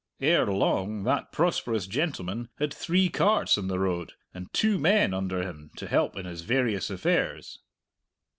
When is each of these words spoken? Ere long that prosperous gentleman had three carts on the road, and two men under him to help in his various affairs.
Ere 0.19 0.47
long 0.47 1.03
that 1.03 1.31
prosperous 1.31 1.85
gentleman 1.85 2.49
had 2.57 2.73
three 2.73 3.07
carts 3.07 3.55
on 3.55 3.67
the 3.67 3.77
road, 3.77 4.13
and 4.33 4.51
two 4.51 4.79
men 4.79 5.13
under 5.13 5.43
him 5.43 5.69
to 5.75 5.85
help 5.85 6.17
in 6.17 6.25
his 6.25 6.41
various 6.41 6.89
affairs. 6.89 7.59